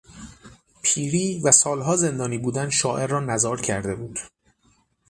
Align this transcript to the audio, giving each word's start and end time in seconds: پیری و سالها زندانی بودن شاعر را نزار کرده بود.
پیری 0.81 1.41
و 1.43 1.51
سالها 1.51 1.95
زندانی 1.95 2.37
بودن 2.37 2.69
شاعر 2.69 3.07
را 3.07 3.19
نزار 3.19 3.61
کرده 3.61 3.95
بود. 3.95 4.19